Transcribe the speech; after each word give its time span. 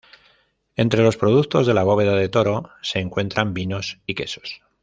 Entre 0.77 1.03
los 1.03 1.15
productos 1.15 1.67
de 1.67 1.75
La 1.75 1.83
Bóveda 1.83 2.13
de 2.15 2.27
Toro 2.27 2.71
se 2.81 2.97
encuentran 2.97 3.53
vinos 3.53 3.99
y 4.07 4.15
quesos. 4.15 4.63